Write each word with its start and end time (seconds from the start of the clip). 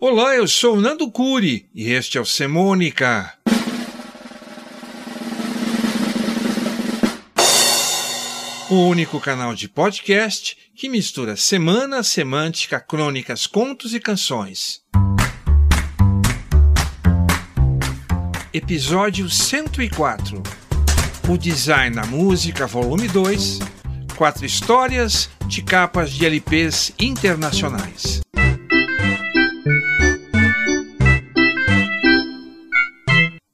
Olá, 0.00 0.34
eu 0.34 0.48
sou 0.48 0.80
Nando 0.80 1.10
Curi 1.10 1.68
e 1.74 1.90
este 1.92 2.16
é 2.16 2.20
o 2.20 2.24
Semônica. 2.24 3.35
O 8.68 8.88
único 8.88 9.20
canal 9.20 9.54
de 9.54 9.68
podcast 9.68 10.58
que 10.74 10.88
mistura 10.88 11.36
semana, 11.36 12.02
semântica, 12.02 12.80
crônicas, 12.80 13.46
contos 13.46 13.94
e 13.94 14.00
canções. 14.00 14.82
Episódio 18.52 19.30
104 19.30 20.42
O 21.28 21.38
Design 21.38 21.94
na 21.94 22.04
Música, 22.06 22.66
Volume 22.66 23.06
2 23.06 23.60
Quatro 24.16 24.44
histórias 24.44 25.30
de 25.46 25.62
capas 25.62 26.10
de 26.10 26.26
LPs 26.26 26.92
internacionais. 26.98 28.20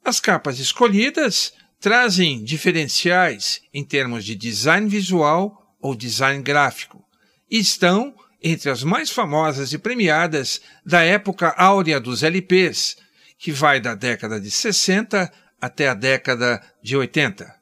As 0.03 0.19
capas 0.19 0.57
escolhidas 0.57 1.53
trazem 1.83 2.41
diferenciais 2.41 3.61
em 3.73 3.83
termos 3.83 4.23
de 4.23 4.35
design 4.35 4.87
visual 4.87 5.75
ou 5.81 5.93
design 5.93 6.41
gráfico 6.41 7.03
e 7.51 7.59
estão 7.59 8.15
entre 8.41 8.69
as 8.69 8.85
mais 8.85 9.11
famosas 9.11 9.73
e 9.73 9.77
premiadas 9.77 10.61
da 10.85 11.03
época 11.03 11.53
áurea 11.57 11.99
dos 11.99 12.23
LPs, 12.23 12.95
que 13.37 13.51
vai 13.51 13.81
da 13.81 13.95
década 13.95 14.39
de 14.39 14.49
60 14.49 15.29
até 15.59 15.89
a 15.89 15.93
década 15.93 16.63
de 16.81 16.95
80. 16.95 17.53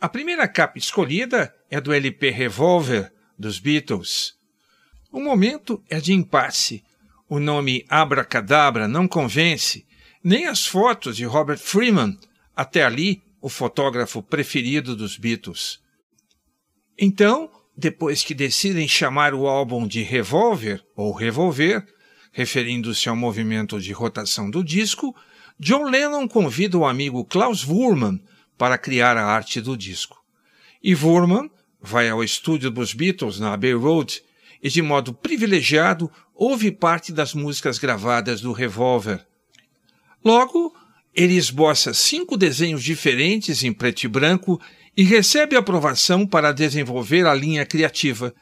A 0.00 0.08
primeira 0.08 0.48
capa 0.48 0.76
escolhida 0.76 1.54
é 1.70 1.80
do 1.80 1.92
LP 1.92 2.30
Revolver 2.30 3.12
dos 3.38 3.60
Beatles. 3.60 4.34
O 5.12 5.20
momento 5.20 5.80
é 5.88 6.00
de 6.00 6.12
impasse. 6.12 6.82
O 7.28 7.38
nome 7.38 7.86
Abracadabra 7.88 8.88
não 8.88 9.06
convence, 9.06 9.86
nem 10.22 10.46
as 10.46 10.66
fotos 10.66 11.16
de 11.16 11.24
Robert 11.24 11.58
Freeman, 11.58 12.18
até 12.56 12.82
ali 12.82 13.24
o 13.46 13.48
fotógrafo 13.48 14.20
preferido 14.20 14.96
dos 14.96 15.16
Beatles. 15.16 15.78
Então, 16.98 17.48
depois 17.76 18.24
que 18.24 18.34
decidem 18.34 18.88
chamar 18.88 19.34
o 19.34 19.46
álbum 19.46 19.86
de 19.86 20.02
Revolver 20.02 20.84
ou 20.96 21.12
Revolver, 21.12 21.86
referindo-se 22.32 23.08
ao 23.08 23.14
movimento 23.14 23.80
de 23.80 23.92
rotação 23.92 24.50
do 24.50 24.64
disco, 24.64 25.14
John 25.60 25.84
Lennon 25.84 26.26
convida 26.26 26.76
o 26.76 26.84
amigo 26.84 27.24
Klaus 27.24 27.64
Wurman 27.64 28.20
para 28.58 28.76
criar 28.76 29.16
a 29.16 29.24
arte 29.24 29.60
do 29.60 29.76
disco. 29.76 30.20
E 30.82 30.92
Wurman 30.96 31.48
vai 31.80 32.08
ao 32.08 32.24
estúdio 32.24 32.68
dos 32.68 32.94
Beatles 32.94 33.38
na 33.38 33.52
Abbey 33.52 33.74
Road 33.74 34.24
e, 34.60 34.68
de 34.68 34.82
modo 34.82 35.14
privilegiado, 35.14 36.10
ouve 36.34 36.72
parte 36.72 37.12
das 37.12 37.32
músicas 37.32 37.78
gravadas 37.78 38.40
do 38.40 38.50
Revolver. 38.50 39.24
Logo, 40.24 40.74
ele 41.16 41.34
esboça 41.34 41.94
cinco 41.94 42.36
desenhos 42.36 42.82
diferentes 42.84 43.64
em 43.64 43.72
preto 43.72 44.04
e 44.04 44.08
branco 44.08 44.60
e 44.94 45.02
recebe 45.02 45.56
aprovação 45.56 46.26
para 46.26 46.52
desenvolver 46.52 47.26
a 47.26 47.34
linha 47.34 47.64
criativa. 47.64 48.34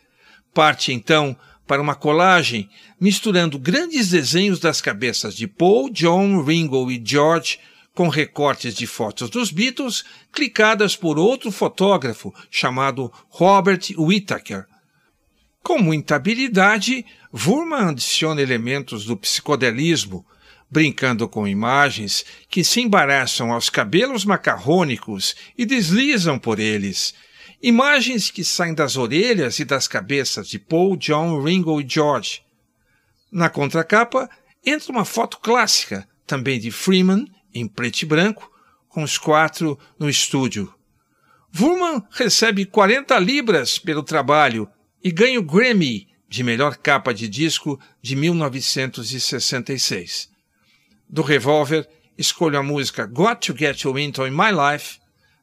Parte 0.53 0.93
então 0.93 1.37
para 1.67 1.81
uma 1.81 1.95
colagem 1.95 2.69
misturando 3.01 3.59
grandes 3.59 4.11
desenhos 4.11 4.59
das 4.59 4.81
cabeças 4.81 5.35
de 5.37 5.47
Paul, 5.47 5.89
John, 5.89 6.43
Ringo 6.43 6.91
e 6.91 7.01
George 7.03 7.59
com 7.95 8.09
recortes 8.09 8.75
de 8.75 8.89
fotos 8.89 9.31
dos 9.31 9.53
Beatles 9.53 10.05
clicadas 10.33 10.97
por 10.97 11.17
outro 11.17 11.53
fotógrafo 11.53 12.35
chamado 12.51 13.11
Robert 13.29 13.83
Whittaker. 13.97 14.67
Com 15.63 15.79
muita 15.79 16.17
habilidade, 16.17 17.07
Wurman 17.33 17.91
adiciona 17.91 18.43
elementos 18.43 19.05
do 19.05 19.17
psicodelismo, 19.17 20.27
brincando 20.71 21.29
com 21.29 21.47
imagens 21.47 22.25
que 22.49 22.65
se 22.65 22.81
embaraçam 22.81 23.53
aos 23.53 23.71
cabelos 23.71 24.25
macarrônicos 24.25 25.37
e 25.57 25.65
deslizam 25.65 26.37
por 26.39 26.59
eles. 26.59 27.15
Imagens 27.63 28.31
que 28.31 28.43
saem 28.45 28.75
das 28.75 28.97
orelhas 28.97 29.59
e 29.59 29.65
das 29.65 29.89
cabeças 29.89 30.49
de 30.49 30.59
Paul, 30.59 30.97
John, 30.97 31.43
Ringo 31.43 31.81
e 31.81 31.87
George. 31.89 32.43
Na 33.31 33.49
contracapa 33.49 34.29
entra 34.65 34.93
uma 34.93 35.05
foto 35.05 35.39
clássica, 35.39 36.09
também 36.27 36.59
de 36.59 36.71
Freeman, 36.71 37.27
em 37.55 37.69
preto 37.69 38.03
e 38.03 38.07
branco, 38.07 38.51
com 38.89 39.03
os 39.03 39.19
quatro 39.19 39.79
no 39.99 40.11
estúdio. 40.11 40.73
Wurman 41.57 42.03
recebe 42.11 42.67
40 42.67 43.17
libras 43.19 43.79
pelo 43.79 44.03
trabalho 44.03 44.69
e 45.03 45.11
ganha 45.13 45.39
o 45.39 45.43
Grammy 45.43 46.09
de 46.29 46.43
melhor 46.43 46.77
capa 46.77 47.15
de 47.15 47.29
disco 47.29 47.79
de 48.03 48.17
1966 48.17 50.34
do 51.09 51.23
Revolver, 51.23 51.87
escolho 52.17 52.59
a 52.59 52.63
música 52.63 53.07
Got 53.07 53.47
to 53.47 53.55
Get 53.55 53.85
You 53.85 53.99
Into 53.99 54.27
In 54.27 54.33
My 54.33 54.51
Life, 54.51 54.99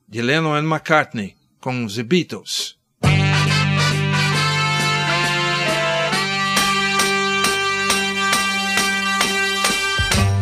de 0.08 0.22
Lennon 0.22 0.58
and 0.58 0.68
McCartney, 0.68 1.36
com 1.60 1.88
The 1.88 2.04
Beatles. 2.04 2.76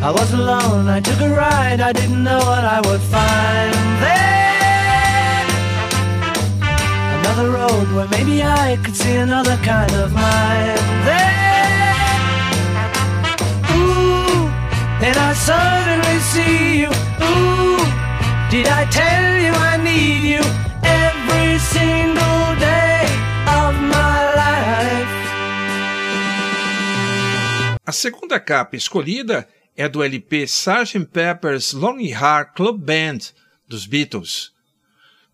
I 0.01 0.11
was 0.11 0.33
alone, 0.33 0.87
I 0.87 1.01
took 1.01 1.19
a 1.19 1.29
ride, 1.29 1.81
I 1.81 1.91
didn't 1.91 2.23
know 2.23 2.39
what 2.39 2.63
I 2.63 2.79
would 2.87 3.01
find 3.01 3.73
there. 4.01 4.19
Another 7.19 7.51
road 7.51 7.91
where 7.93 8.07
maybe 8.07 8.41
I 8.41 8.77
could 8.81 8.95
see 8.95 9.15
another 9.15 9.57
kind 9.57 9.91
of 9.91 10.13
mind 10.13 10.79
there. 11.05 11.48
I 15.01 15.33
suddenly 15.33 16.19
see 16.19 16.81
you. 16.81 16.89
Ooh, 17.23 17.79
did 18.49 18.67
I 18.67 18.85
tell 18.91 19.37
you 19.39 19.53
I 19.53 19.77
need 19.77 20.23
you 20.23 20.43
every 20.83 21.57
single 21.59 22.55
day 22.59 23.05
of 23.47 23.75
my 23.79 24.35
life? 24.35 25.09
A 27.85 27.91
segunda 27.93 28.39
capa 28.41 28.75
escolhida 28.75 29.47
é 29.77 29.87
do 29.87 30.03
LP 30.03 30.43
Sgt. 30.45 31.05
Pepper's 31.05 31.71
Lonely 31.71 32.11
Heart 32.11 32.55
Club 32.55 32.77
Band 32.83 33.19
dos 33.69 33.85
Beatles. 33.85 34.51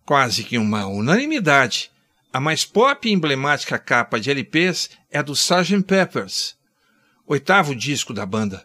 Quase 0.04 0.44
que 0.44 0.58
uma 0.58 0.86
unanimidade. 0.86 1.90
A 2.32 2.38
mais 2.38 2.64
pop 2.64 3.08
e 3.08 3.12
emblemática 3.12 3.78
capa 3.78 4.20
de 4.20 4.30
LPs 4.30 4.90
é 5.10 5.22
do 5.22 5.32
Sgt. 5.32 5.82
Pepper's, 5.82 6.54
oitavo 7.26 7.74
disco 7.74 8.14
da 8.14 8.24
banda. 8.24 8.64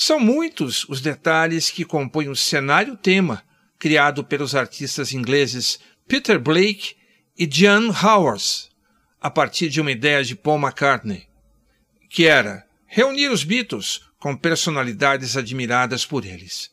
São 0.00 0.20
muitos 0.20 0.88
os 0.88 1.00
detalhes 1.00 1.72
que 1.72 1.84
compõem 1.84 2.28
o 2.28 2.36
cenário-tema 2.36 3.42
criado 3.80 4.22
pelos 4.22 4.54
artistas 4.54 5.12
ingleses 5.12 5.80
Peter 6.06 6.38
Blake 6.38 6.94
e 7.36 7.44
John 7.44 7.88
Howard, 7.90 8.68
a 9.20 9.28
partir 9.28 9.68
de 9.68 9.80
uma 9.80 9.90
ideia 9.90 10.22
de 10.22 10.36
Paul 10.36 10.60
McCartney, 10.60 11.26
que 12.08 12.26
era 12.28 12.64
reunir 12.86 13.26
os 13.26 13.42
Beatles 13.42 14.02
com 14.20 14.36
personalidades 14.36 15.36
admiradas 15.36 16.06
por 16.06 16.24
eles. 16.24 16.70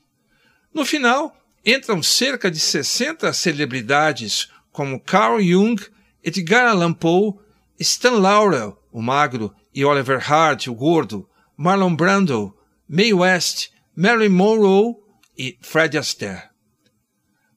No 0.72 0.86
final, 0.86 1.36
entram 1.66 2.04
cerca 2.04 2.52
de 2.52 2.60
60 2.60 3.34
celebridades 3.34 4.50
como 4.72 5.02
Carl 5.02 5.42
Jung, 5.42 5.84
Edgar 6.24 6.68
Allan 6.68 6.94
Poe 6.94 7.34
Stan 7.80 8.20
Laurel, 8.20 8.80
o 8.92 9.02
magro, 9.02 9.52
e 9.74 9.84
Oliver 9.84 10.32
Hart, 10.32 10.68
o 10.68 10.76
gordo, 10.76 11.28
Marlon 11.58 11.96
Brando, 11.96 12.55
Mae 12.88 13.14
West, 13.14 13.70
Mary 13.96 14.30
Monroe 14.30 14.96
e 15.38 15.58
Fred 15.62 15.98
Astaire. 15.98 16.50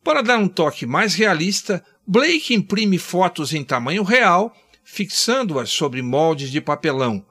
Para 0.02 0.22
dar 0.22 0.38
um 0.38 0.48
toque 0.48 0.86
mais 0.86 1.14
realista, 1.14 1.84
Blake 2.06 2.54
imprime 2.54 2.96
fotos 2.96 3.52
em 3.52 3.62
tamanho 3.62 4.02
real, 4.02 4.56
fixando-as 4.82 5.68
sobre 5.68 6.00
moldes 6.00 6.50
de 6.50 6.60
papelão. 6.60 7.26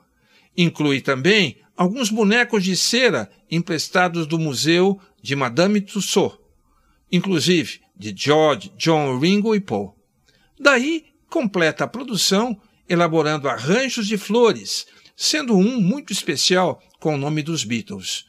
Inclui 0.55 1.01
também 1.01 1.59
alguns 1.75 2.11
bonecos 2.11 2.63
de 2.63 2.77
cera 2.77 3.29
emprestados 3.49 4.27
do 4.27 4.37
museu 4.37 4.99
de 5.21 5.35
Madame 5.35 5.81
Tussauds, 5.81 6.37
inclusive 7.11 7.81
de 7.95 8.13
George, 8.15 8.71
John, 8.77 9.17
Ringo 9.17 9.55
e 9.55 9.59
Paul. 9.59 9.97
Daí 10.59 11.05
completa 11.29 11.85
a 11.85 11.87
produção 11.87 12.61
elaborando 12.87 13.49
arranjos 13.49 14.07
de 14.07 14.17
flores, 14.17 14.85
sendo 15.19 15.57
um 15.57 15.81
muito 15.81 16.13
especial 16.13 16.79
com 16.99 17.15
o 17.15 17.17
nome 17.17 17.41
dos 17.41 17.63
Beatles. 17.63 18.27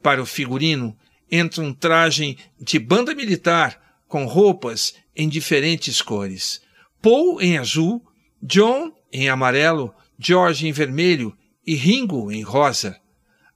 Para 0.00 0.22
o 0.22 0.26
figurino, 0.26 0.96
entra 1.28 1.60
um 1.60 1.74
traje 1.74 2.38
de 2.58 2.78
banda 2.78 3.12
militar 3.16 3.98
com 4.06 4.24
roupas 4.26 4.94
em 5.14 5.28
diferentes 5.28 6.00
cores. 6.00 6.62
Paul 7.02 7.40
em 7.40 7.58
azul, 7.58 8.00
John 8.40 8.92
em 9.12 9.28
amarelo, 9.28 9.92
George 10.16 10.68
em 10.68 10.72
vermelho 10.72 11.36
e 11.66 11.74
Ringo 11.74 12.30
em 12.30 12.42
rosa. 12.42 12.98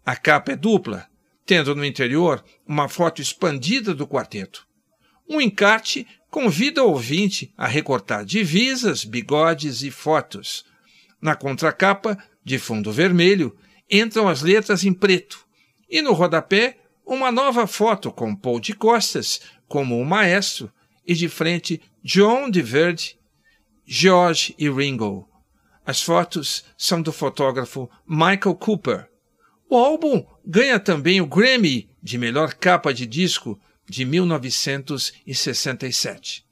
A 0.05 0.17
capa 0.17 0.53
é 0.53 0.57
dupla, 0.57 1.07
tendo 1.47 1.77
no 1.77 1.85
interior 1.85 2.45
uma 2.67 2.89
foto 2.89 3.23
expandida 3.23 3.95
do 3.95 4.07
quarteto. 4.07 4.67
Um 5.29 5.41
encarte 5.41 6.07
convida 6.29 6.83
o 6.83 6.91
ouvinte 6.91 7.55
a 7.57 7.69
recortar 7.69 8.25
divisas, 8.25 9.05
bigodes 9.05 9.83
e 9.83 9.91
fotos. 9.91 10.65
Na 11.21 11.37
contracapa, 11.37 12.19
de 12.45 12.59
fundo 12.59 12.93
vermelho, 12.93 13.57
entram 13.91 14.29
as 14.29 14.43
letras 14.43 14.85
em 14.85 14.93
preto, 14.93 15.47
e 15.89 16.03
no 16.03 16.13
rodapé, 16.13 16.77
uma 17.07 17.31
nova 17.31 17.67
foto 17.67 18.11
com 18.11 18.35
Paul 18.35 18.59
de 18.61 18.75
costas, 18.75 19.41
como 19.67 19.99
o 19.99 20.05
maestro, 20.05 20.71
e 21.07 21.15
de 21.15 21.29
frente 21.29 21.81
John 22.03 22.51
de 22.51 22.63
verde, 22.63 23.19
George 23.85 24.55
e 24.59 24.71
Ringo. 24.71 25.29
As 25.85 26.03
fotos 26.03 26.65
são 26.79 27.03
do 27.03 27.13
fotógrafo 27.13 27.91
Michael 28.07 28.55
Cooper. 28.55 29.11
O 29.69 29.77
álbum 29.77 30.25
ganha 30.45 30.81
também 30.81 31.21
o 31.21 31.27
Grammy 31.27 31.91
de 32.03 32.17
melhor 32.17 32.55
capa 32.55 32.95
de 32.95 33.07
disco 33.07 33.61
de 33.87 34.05
1967. 34.05 36.45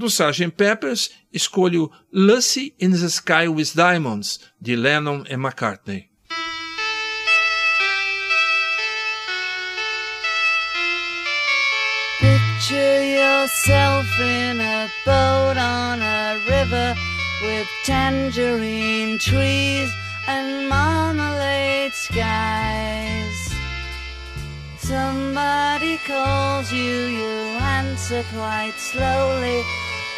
Do 0.00 0.06
Sgt. 0.06 0.56
Peppers, 0.56 1.10
escolho 1.30 1.90
Lucy 2.10 2.74
in 2.78 2.92
the 2.92 3.10
Sky 3.10 3.46
with 3.48 3.74
Diamonds, 3.74 4.38
de 4.58 4.74
Lennon 4.74 5.26
e 5.28 5.36
McCartney. 5.36 6.08
Picture 12.18 13.02
yourself 13.02 14.06
in 14.18 14.58
a 14.62 14.88
boat 15.04 15.58
on 15.58 16.00
a 16.00 16.38
river 16.48 16.94
with 17.42 17.68
tangerine 17.84 19.18
trees 19.18 19.92
and 20.26 20.66
marmalade 20.66 21.92
skies. 21.92 23.54
Somebody 24.78 25.98
calls 26.06 26.72
you, 26.72 27.04
you 27.18 27.28
answer 27.60 28.24
quite 28.32 28.72
slowly. 28.78 29.62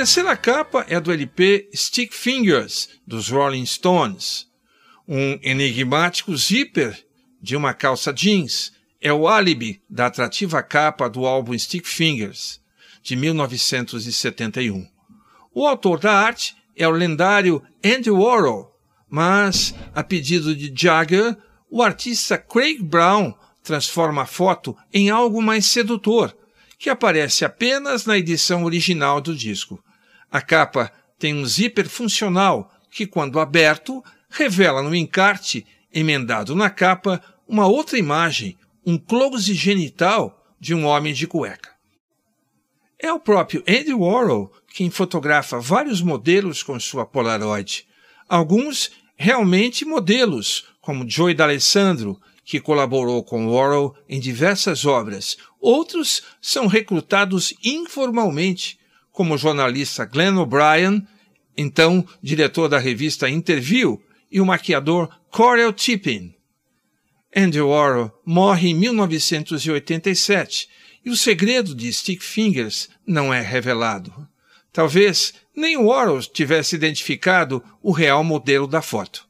Terceira 0.00 0.34
capa 0.34 0.86
é 0.88 0.98
do 0.98 1.12
LP 1.12 1.68
Stick 1.74 2.14
Fingers, 2.14 2.88
dos 3.06 3.28
Rolling 3.28 3.66
Stones. 3.66 4.46
Um 5.06 5.38
enigmático 5.42 6.34
zíper 6.34 6.98
de 7.38 7.54
uma 7.54 7.74
calça 7.74 8.10
jeans 8.10 8.72
é 8.98 9.12
o 9.12 9.28
álibi 9.28 9.82
da 9.90 10.06
atrativa 10.06 10.62
capa 10.62 11.06
do 11.06 11.26
álbum 11.26 11.52
Stick 11.58 11.86
Fingers, 11.86 12.62
de 13.02 13.14
1971. 13.14 14.88
O 15.52 15.66
autor 15.66 16.00
da 16.00 16.14
arte 16.14 16.56
é 16.74 16.88
o 16.88 16.92
lendário 16.92 17.62
Andy 17.84 18.10
Warhol, 18.10 18.74
mas, 19.06 19.74
a 19.94 20.02
pedido 20.02 20.56
de 20.56 20.72
Jagger, 20.74 21.36
o 21.70 21.82
artista 21.82 22.38
Craig 22.38 22.82
Brown 22.82 23.34
transforma 23.62 24.22
a 24.22 24.26
foto 24.26 24.74
em 24.94 25.10
algo 25.10 25.42
mais 25.42 25.66
sedutor, 25.66 26.34
que 26.78 26.88
aparece 26.88 27.44
apenas 27.44 28.06
na 28.06 28.16
edição 28.16 28.64
original 28.64 29.20
do 29.20 29.36
disco. 29.36 29.78
A 30.30 30.40
capa 30.40 30.92
tem 31.18 31.34
um 31.34 31.44
zíper 31.44 31.88
funcional 31.88 32.72
que, 32.90 33.06
quando 33.06 33.40
aberto, 33.40 34.02
revela 34.28 34.82
no 34.82 34.94
encarte, 34.94 35.66
emendado 35.92 36.54
na 36.54 36.70
capa, 36.70 37.22
uma 37.46 37.66
outra 37.66 37.98
imagem, 37.98 38.56
um 38.86 38.96
close 38.96 39.52
genital 39.54 40.54
de 40.58 40.74
um 40.74 40.86
homem 40.86 41.12
de 41.12 41.26
cueca. 41.26 41.70
É 42.98 43.12
o 43.12 43.18
próprio 43.18 43.64
Andy 43.66 43.94
Warhol 43.94 44.52
quem 44.72 44.90
fotografa 44.90 45.58
vários 45.58 46.00
modelos 46.00 46.62
com 46.62 46.78
sua 46.78 47.04
Polaroid. 47.04 47.86
Alguns 48.28 48.90
realmente 49.16 49.84
modelos, 49.84 50.66
como 50.80 51.08
Joey 51.08 51.34
D'Alessandro, 51.34 52.20
que 52.44 52.60
colaborou 52.60 53.22
com 53.22 53.48
Warhol 53.48 53.94
em 54.08 54.18
diversas 54.18 54.84
obras. 54.84 55.36
Outros 55.60 56.22
são 56.40 56.66
recrutados 56.66 57.54
informalmente, 57.62 58.78
como 59.20 59.34
o 59.34 59.36
jornalista 59.38 60.06
Glenn 60.06 60.38
O'Brien, 60.38 61.06
então 61.54 62.06
diretor 62.22 62.70
da 62.70 62.78
revista 62.78 63.28
Interview, 63.28 64.02
e 64.32 64.40
o 64.40 64.46
maquiador 64.46 65.10
Corel 65.30 65.74
Tippin. 65.74 66.34
Andy 67.36 67.60
Warhol 67.60 68.10
morre 68.24 68.70
em 68.70 68.74
1987 68.74 70.70
e 71.04 71.10
o 71.10 71.16
segredo 71.18 71.74
de 71.74 71.92
Stick 71.92 72.22
Fingers 72.22 72.88
não 73.06 73.30
é 73.30 73.42
revelado. 73.42 74.26
Talvez 74.72 75.34
nem 75.54 75.76
Warhol 75.76 76.22
tivesse 76.22 76.74
identificado 76.74 77.62
o 77.82 77.92
real 77.92 78.24
modelo 78.24 78.66
da 78.66 78.80
foto. 78.80 79.28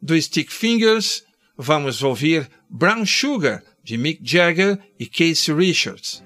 Do 0.00 0.16
Stick 0.22 0.52
Fingers, 0.52 1.24
vamos 1.58 2.04
ouvir 2.04 2.48
Brown 2.70 3.04
Sugar, 3.04 3.60
de 3.82 3.98
Mick 3.98 4.20
Jagger 4.22 4.78
e 5.00 5.04
Casey 5.04 5.52
Richards. 5.52 6.22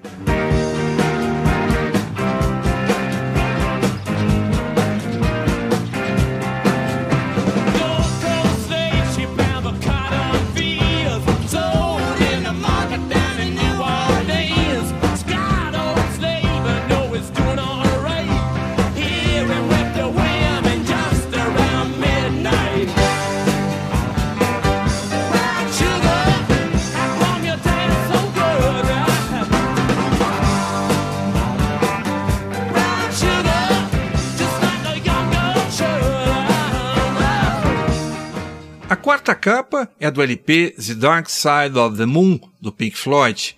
Capa 39.45 39.87
é 39.99 40.09
do 40.09 40.23
LP 40.23 40.71
The 40.71 40.95
Dark 40.95 41.29
Side 41.29 41.77
of 41.77 41.97
the 41.97 42.07
Moon, 42.07 42.39
do 42.59 42.71
Pink 42.71 42.97
Floyd. 42.97 43.55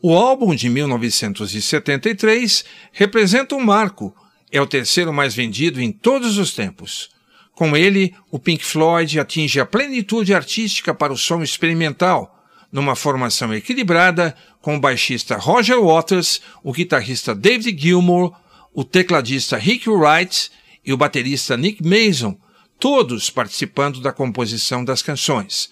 O 0.00 0.14
álbum 0.14 0.54
de 0.54 0.66
1973 0.70 2.64
representa 2.90 3.54
um 3.54 3.60
marco, 3.60 4.16
é 4.50 4.62
o 4.62 4.66
terceiro 4.66 5.12
mais 5.12 5.34
vendido 5.34 5.78
em 5.78 5.92
todos 5.92 6.38
os 6.38 6.54
tempos. 6.54 7.10
Com 7.52 7.76
ele, 7.76 8.14
o 8.30 8.38
Pink 8.38 8.64
Floyd 8.64 9.20
atinge 9.20 9.60
a 9.60 9.66
plenitude 9.66 10.32
artística 10.32 10.94
para 10.94 11.12
o 11.12 11.18
som 11.18 11.42
experimental, 11.42 12.42
numa 12.72 12.96
formação 12.96 13.52
equilibrada 13.52 14.34
com 14.62 14.76
o 14.76 14.80
baixista 14.80 15.36
Roger 15.36 15.78
Waters, 15.78 16.40
o 16.64 16.72
guitarrista 16.72 17.34
David 17.34 17.78
Gilmour, 17.78 18.34
o 18.72 18.82
tecladista 18.82 19.58
Rick 19.58 19.86
Wright 19.86 20.50
e 20.82 20.94
o 20.94 20.96
baterista 20.96 21.58
Nick 21.58 21.82
Mason, 21.86 22.38
todos 22.78 23.30
participando 23.30 24.00
da 24.00 24.12
composição 24.12 24.84
das 24.84 25.02
canções. 25.02 25.70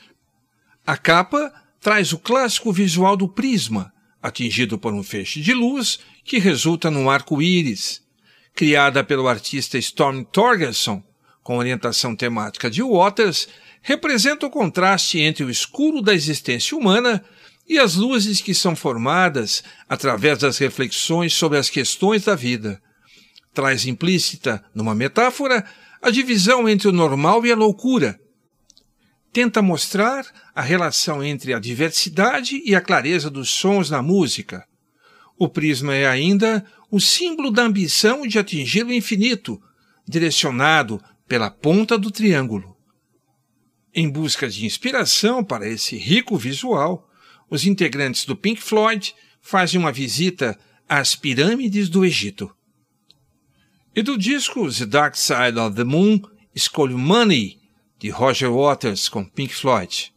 A 0.87 0.97
capa 0.97 1.53
traz 1.81 2.13
o 2.13 2.19
clássico 2.19 2.73
visual 2.73 3.17
do 3.17 3.29
prisma, 3.29 3.93
atingido 4.23 4.79
por 4.79 4.95
um 4.95 5.03
feixe 5.03 5.41
de 5.41 5.53
luz 5.53 5.99
que 6.25 6.39
resulta 6.39 6.91
num 6.91 7.11
arco-íris. 7.11 8.03
Criada 8.55 9.05
pelo 9.05 9.29
artista 9.29 9.77
Storm 9.79 10.23
Torgerson, 10.25 11.03
com 11.43 11.59
orientação 11.59 12.17
temática 12.17 12.71
de 12.71 12.83
Waters, 12.83 13.49
representa 13.83 14.47
o 14.47 14.51
contraste 14.51 15.21
entre 15.21 15.45
o 15.45 15.51
escuro 15.51 16.01
da 16.01 16.15
existência 16.15 16.77
humana 16.77 17.23
e 17.69 17.79
as 17.79 17.97
luzes 17.97 18.41
que 18.41 18.55
são 18.55 18.75
formadas 18.75 19.63
através 19.89 20.39
das 20.39 20.59
reflexões 20.59 21.35
sobre 21.35 21.59
as 21.59 21.69
questões 21.69 22.25
da 22.25 22.35
vida. 22.35 22.81
Traz 23.53 23.87
implícita, 23.87 24.65
numa 24.75 24.95
metáfora, 24.95 25.65
a 26.05 26.11
divisão 26.11 26.69
entre 26.69 26.87
o 26.87 26.93
normal 26.93 27.47
e 27.47 27.51
a 27.51 27.57
loucura. 27.57 28.21
Tenta 29.33 29.63
mostrar 29.63 30.27
a 30.55 30.61
relação 30.61 31.25
entre 31.25 31.55
a 31.55 31.59
diversidade 31.59 32.63
e 32.63 32.75
a 32.75 32.81
clareza 32.83 33.31
dos 33.31 33.49
sons 33.49 33.89
na 33.89 34.03
música. 34.03 34.67
O 35.39 35.49
prisma 35.49 35.95
é 35.95 36.07
ainda 36.07 36.63
o 36.91 37.01
símbolo 37.01 37.51
da 37.51 37.63
ambição 37.63 38.27
de 38.27 38.39
atingir 38.39 38.85
o 38.85 38.93
infinito, 38.93 39.59
direcionado 40.07 41.03
pela 41.27 41.51
ponta 41.51 41.97
do 41.97 42.11
triângulo. 42.11 42.77
Em 43.95 44.11
busca 44.11 44.47
de 44.47 44.67
inspiração 44.67 45.43
para 45.43 45.67
esse 45.67 45.97
rico 45.97 46.37
visual, 46.37 47.09
os 47.49 47.65
integrantes 47.65 48.27
do 48.27 48.37
Pink 48.37 48.61
Floyd 48.61 49.15
fazem 49.41 49.81
uma 49.81 49.91
visita 49.91 50.59
às 50.87 51.17
pirâmides 51.17 51.89
do 51.89 52.05
Egito. 52.05 52.55
E 53.97 54.03
do 54.03 54.19
disco 54.19 54.69
The 54.69 54.87
Dark 54.87 55.17
Side 55.17 55.57
of 55.57 55.77
the 55.77 55.85
Moon, 55.85 56.21
escolho 56.53 56.99
Money, 56.99 57.61
de 58.01 58.11
Roger 58.11 58.49
Waters 58.49 59.09
com 59.09 59.25
Pink 59.25 59.55
Floyd. 59.55 60.13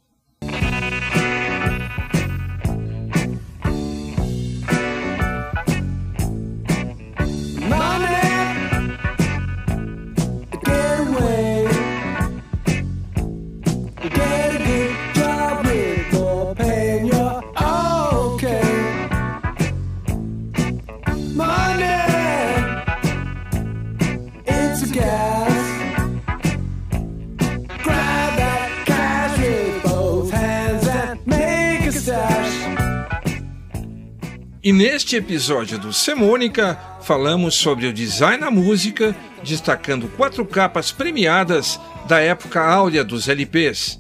E 34.67 34.74
neste 34.74 35.15
episódio 35.15 35.79
do 35.79 35.93
Semônica, 35.93 36.77
falamos 37.01 37.55
sobre 37.55 37.88
o 37.88 37.93
design 37.93 38.41
na 38.41 38.51
música, 38.51 39.15
destacando 39.41 40.09
quatro 40.17 40.45
capas 40.45 40.91
premiadas 40.91 41.79
da 42.05 42.19
época 42.19 42.62
áurea 42.62 43.01
dos 43.01 43.29
LPs. 43.29 43.97